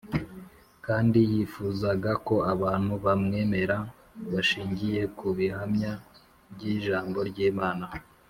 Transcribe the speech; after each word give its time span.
kandi 0.85 1.19
yifuzaga 1.31 2.11
ko 2.27 2.35
abantu 2.53 2.93
bamwemera 3.05 3.77
bashingiye 4.31 5.01
ku 5.17 5.27
bihamya 5.37 5.93
by’ijambo 6.53 7.19
ry’Imana 7.31 7.85